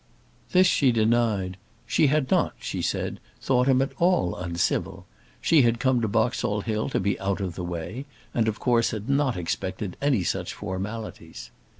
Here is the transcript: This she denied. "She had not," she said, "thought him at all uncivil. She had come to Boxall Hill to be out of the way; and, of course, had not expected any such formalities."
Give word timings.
This 0.51 0.65
she 0.65 0.91
denied. 0.91 1.57
"She 1.85 2.07
had 2.07 2.31
not," 2.31 2.53
she 2.59 2.81
said, 2.81 3.19
"thought 3.39 3.67
him 3.67 3.83
at 3.83 3.91
all 3.99 4.35
uncivil. 4.35 5.05
She 5.41 5.61
had 5.61 5.79
come 5.79 6.01
to 6.01 6.07
Boxall 6.07 6.61
Hill 6.61 6.89
to 6.89 6.99
be 6.99 7.19
out 7.19 7.39
of 7.39 7.53
the 7.53 7.63
way; 7.63 8.07
and, 8.33 8.47
of 8.47 8.59
course, 8.59 8.89
had 8.89 9.07
not 9.07 9.37
expected 9.37 9.97
any 10.01 10.23
such 10.23 10.55
formalities." 10.55 11.51